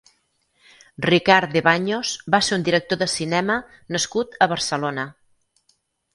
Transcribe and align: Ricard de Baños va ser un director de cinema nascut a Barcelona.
Ricard 1.05 1.53
de 1.57 1.61
Baños 1.67 2.13
va 2.37 2.39
ser 2.47 2.57
un 2.57 2.65
director 2.71 3.01
de 3.03 3.09
cinema 3.17 3.59
nascut 3.99 4.41
a 4.47 4.51
Barcelona. 4.57 5.07